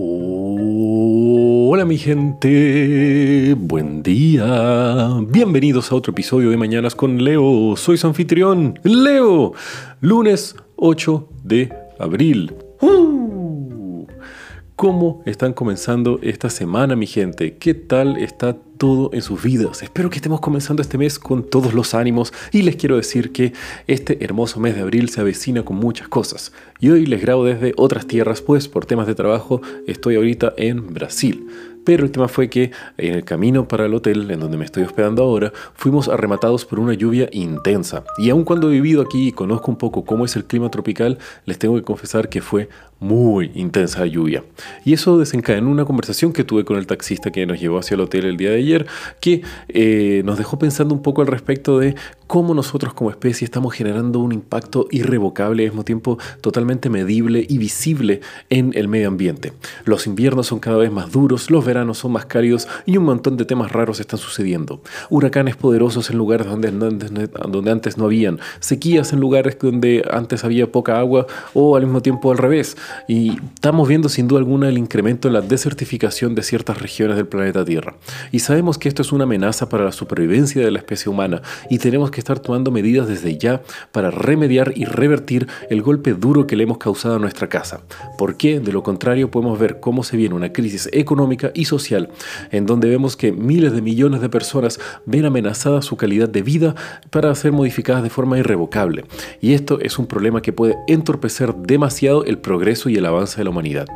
[0.00, 5.08] Hola mi gente, buen día.
[5.26, 7.74] Bienvenidos a otro episodio de Mañanas con Leo.
[7.76, 9.54] Soy su anfitrión, Leo.
[10.00, 12.54] Lunes 8 de abril.
[12.80, 13.07] ¡Uh!
[14.78, 17.56] ¿Cómo están comenzando esta semana mi gente?
[17.56, 19.82] ¿Qué tal está todo en sus vidas.
[19.82, 23.52] Espero que estemos comenzando este mes con todos los ánimos y les quiero decir que
[23.86, 26.52] este hermoso mes de abril se avecina con muchas cosas.
[26.78, 30.94] Y hoy les grabo desde otras tierras, pues por temas de trabajo estoy ahorita en
[30.94, 31.46] Brasil.
[31.84, 34.82] Pero el tema fue que en el camino para el hotel en donde me estoy
[34.82, 38.04] hospedando ahora, fuimos arrematados por una lluvia intensa.
[38.18, 41.18] Y aun cuando he vivido aquí y conozco un poco cómo es el clima tropical,
[41.46, 42.68] les tengo que confesar que fue
[43.00, 44.44] muy intensa lluvia.
[44.84, 48.00] Y eso desencadenó una conversación que tuve con el taxista que nos llevó hacia el
[48.00, 48.86] hotel el día de ayer,
[49.20, 51.94] que eh, nos dejó pensando un poco al respecto de
[52.26, 57.56] cómo nosotros como especie estamos generando un impacto irrevocable, al mismo tiempo totalmente medible y
[57.58, 58.20] visible
[58.50, 59.54] en el medio ambiente.
[59.84, 63.36] Los inviernos son cada vez más duros, los veranos son más cálidos y un montón
[63.38, 64.82] de temas raros están sucediendo.
[65.08, 70.98] Huracanes poderosos en lugares donde antes no habían, sequías en lugares donde antes había poca
[70.98, 72.76] agua o al mismo tiempo al revés.
[73.06, 77.26] Y estamos viendo sin duda alguna el incremento en la desertificación de ciertas regiones del
[77.26, 77.96] planeta Tierra.
[78.32, 81.78] Y sabemos que esto es una amenaza para la supervivencia de la especie humana y
[81.78, 86.56] tenemos que estar tomando medidas desde ya para remediar y revertir el golpe duro que
[86.56, 87.82] le hemos causado a nuestra casa.
[88.16, 92.10] Porque, de lo contrario, podemos ver cómo se viene una crisis económica y social
[92.50, 96.74] en donde vemos que miles de millones de personas ven amenazada su calidad de vida
[97.10, 99.04] para ser modificadas de forma irrevocable.
[99.40, 103.44] Y esto es un problema que puede entorpecer demasiado el progreso y el avance de
[103.44, 103.86] la humanidad.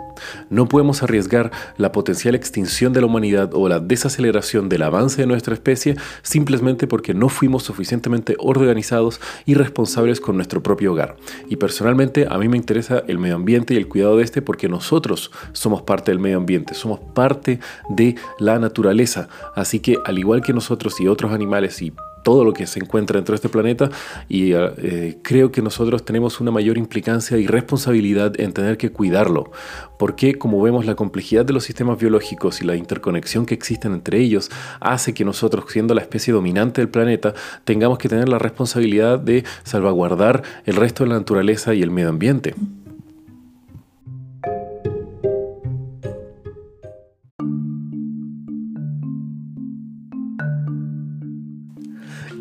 [0.51, 5.27] No podemos arriesgar la potencial extinción de la humanidad o la desaceleración del avance de
[5.27, 11.17] nuestra especie simplemente porque no fuimos suficientemente organizados y responsables con nuestro propio hogar.
[11.49, 14.69] Y personalmente a mí me interesa el medio ambiente y el cuidado de este porque
[14.69, 17.61] nosotros somos parte del medio ambiente, somos parte
[17.91, 19.29] de la naturaleza.
[19.55, 21.93] Así que al igual que nosotros y otros animales y
[22.23, 23.91] todo lo que se encuentra dentro de este planeta
[24.29, 29.51] y eh, creo que nosotros tenemos una mayor implicancia y responsabilidad en tener que cuidarlo,
[29.99, 34.19] porque como vemos la complejidad de los sistemas biológicos y la interconexión que existen entre
[34.19, 34.51] ellos
[34.81, 37.35] hace que nosotros, siendo la especie dominante del planeta,
[37.65, 42.09] tengamos que tener la responsabilidad de salvaguardar el resto de la naturaleza y el medio
[42.09, 42.55] ambiente.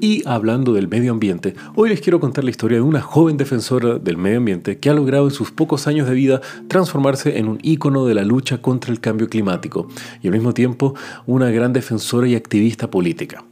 [0.04, 4.00] Y hablando del medio ambiente, hoy les quiero contar la historia de una joven defensora
[4.00, 7.60] del medio ambiente que ha logrado en sus pocos años de vida transformarse en un
[7.62, 9.88] ícono de la lucha contra el cambio climático
[10.24, 10.96] y al mismo tiempo
[11.28, 13.44] una gran defensora y activista política.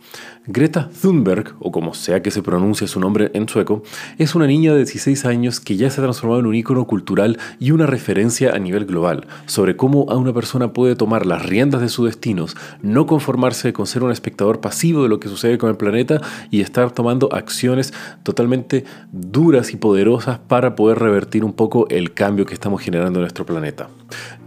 [0.48, 3.84] Greta Thunberg, o como sea que se pronuncie su nombre en sueco,
[4.18, 7.38] es una niña de 16 años que ya se ha transformado en un ícono cultural
[7.60, 11.82] y una referencia a nivel global sobre cómo a una persona puede tomar las riendas
[11.82, 15.70] de sus destinos, no conformarse con ser un espectador pasivo de lo que sucede con
[15.70, 21.88] el planeta y estar tomando acciones totalmente duras y poderosas para poder revertir un poco
[21.90, 23.90] el cambio que estamos generando en nuestro planeta.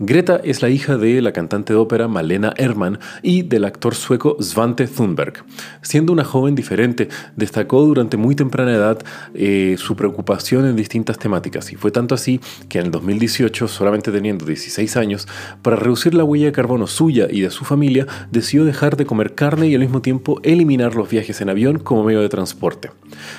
[0.01, 4.37] Greta es la hija de la cantante de ópera Malena Herman y del actor sueco
[4.41, 5.45] Svante Thunberg.
[5.83, 8.99] Siendo una joven diferente, destacó durante muy temprana edad
[9.35, 14.13] eh, su preocupación en distintas temáticas y fue tanto así que en el 2018, solamente
[14.13, 15.27] teniendo 16 años,
[15.61, 19.35] para reducir la huella de carbono suya y de su familia, decidió dejar de comer
[19.35, 22.91] carne y al mismo tiempo eliminar los viajes en avión como medio de transporte.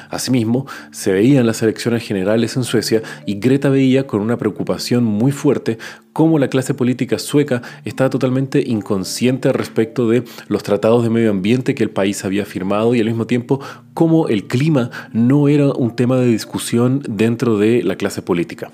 [0.09, 5.31] Asimismo, se veían las elecciones generales en Suecia y Greta veía con una preocupación muy
[5.31, 5.77] fuerte
[6.13, 11.75] cómo la clase política sueca estaba totalmente inconsciente respecto de los tratados de medio ambiente
[11.75, 13.59] que el país había firmado y al mismo tiempo
[13.93, 18.71] cómo el clima no era un tema de discusión dentro de la clase política.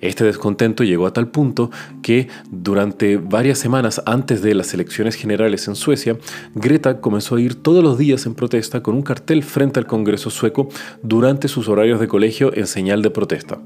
[0.00, 1.70] Este descontento llegó a tal punto
[2.02, 6.16] que durante varias semanas antes de las elecciones generales en Suecia,
[6.54, 10.30] Greta comenzó a ir todos los días en protesta con un cartel frente al Congreso
[10.30, 10.68] sueco
[11.02, 13.58] durante sus horarios de colegio en señal de protesta.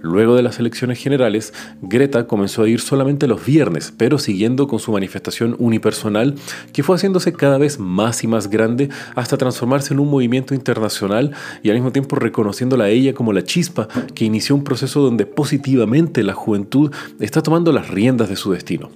[0.00, 4.78] Luego de las elecciones generales, Greta comenzó a ir solamente los viernes, pero siguiendo con
[4.78, 6.34] su manifestación unipersonal
[6.72, 11.32] que fue haciéndose cada vez más y más grande hasta transformarse en un movimiento internacional
[11.62, 15.26] y al mismo tiempo reconociéndola a ella como la chispa que inició un proceso donde
[15.26, 18.90] positivamente la juventud está tomando las riendas de su destino.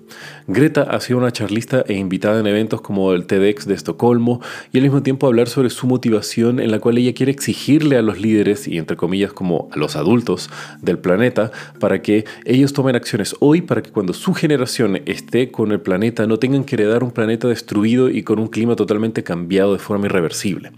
[0.46, 4.40] Greta ha sido una charlista e invitada en eventos como el TEDx de Estocolmo
[4.72, 8.02] y al mismo tiempo hablar sobre su motivación en la cual ella quiere exigirle a
[8.02, 10.50] los líderes y entre comillas como a los adultos
[10.82, 11.50] del planeta
[11.80, 16.26] para que ellos tomen acciones hoy para que cuando su generación esté con el planeta
[16.26, 20.06] no tengan que heredar un planeta destruido y con un clima totalmente cambiado de forma
[20.06, 20.72] irreversible.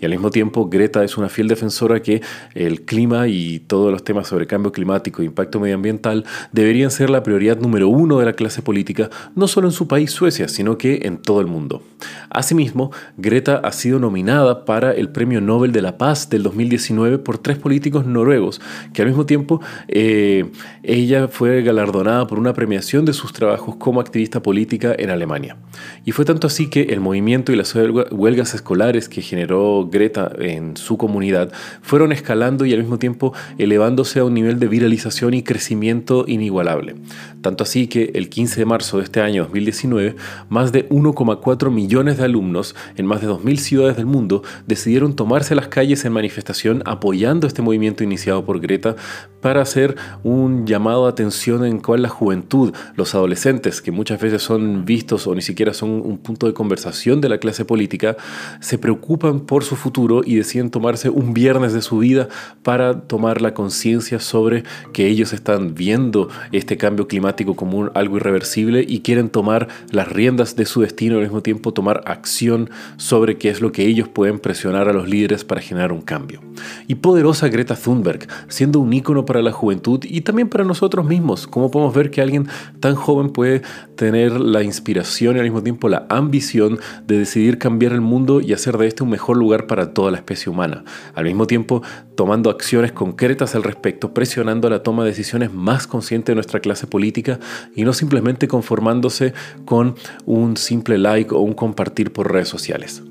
[0.00, 2.22] Y al mismo tiempo Greta es una fiel defensora que
[2.54, 7.22] el clima y todos los temas sobre cambio climático, impacto impacto medioambiental deberían ser la
[7.22, 11.00] prioridad número uno de la clase política, no solo en su país Suecia, sino que
[11.04, 11.82] en todo el mundo.
[12.30, 17.38] Asimismo, Greta ha sido nominada para el Premio Nobel de la Paz del 2019 por
[17.38, 18.60] tres políticos noruegos,
[18.92, 20.50] que al mismo tiempo eh,
[20.82, 25.56] ella fue galardonada por una premiación de sus trabajos como activista política en Alemania.
[26.04, 30.76] Y fue tanto así que el movimiento y las huelgas escolares que generó Greta en
[30.76, 35.42] su comunidad fueron escalando y al mismo tiempo elevándose a un nivel de viralización y
[35.42, 36.96] crecimiento inigualable.
[37.40, 40.16] Tanto así que el 15 de marzo de este año 2019,
[40.48, 45.54] más de 1,4 millones de alumnos en más de 2.000 ciudades del mundo decidieron tomarse
[45.54, 48.96] las calles en manifestación apoyando este movimiento iniciado por Greta
[49.40, 54.42] para hacer un llamado a atención en cual la juventud, los adolescentes, que muchas veces
[54.42, 58.16] son vistos o ni siquiera son un punto de conversación de la clase política,
[58.60, 62.28] se preocupan por su futuro y deciden tomarse un viernes de su vida
[62.62, 68.84] para tomar la conciencia sobre que ellos están viendo este cambio climático como algo irreversible
[68.86, 73.50] y quieren tomar las riendas de su destino al mismo tiempo tomar acción sobre qué
[73.50, 76.40] es lo que ellos pueden presionar a los líderes para generar un cambio.
[76.88, 81.46] Y poderosa Greta Thunberg, siendo un ícono para la juventud y también para nosotros mismos.
[81.46, 82.48] ¿Cómo podemos ver que alguien
[82.80, 83.62] tan joven puede
[83.96, 88.52] tener la inspiración y al mismo tiempo la ambición de decidir cambiar el mundo y
[88.52, 90.84] hacer de este un mejor lugar para toda la especie humana?
[91.14, 91.82] Al mismo tiempo,
[92.14, 96.86] tomando acciones concretas al respecto, presionando la toma de decisiones más consciente de nuestra clase
[96.86, 97.38] política
[97.74, 99.32] y no simplemente conformándose
[99.64, 99.94] con
[100.26, 103.02] un simple like o un compartir por redes sociales.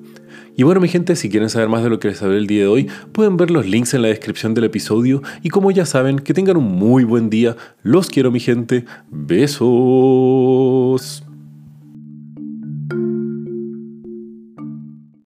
[0.56, 2.64] Y bueno mi gente, si quieren saber más de lo que les hablé el día
[2.64, 6.20] de hoy, pueden ver los links en la descripción del episodio y como ya saben,
[6.20, 7.56] que tengan un muy buen día.
[7.84, 8.84] Los quiero mi gente.
[9.10, 9.64] Besos.